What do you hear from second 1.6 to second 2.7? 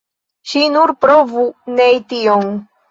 nei tion!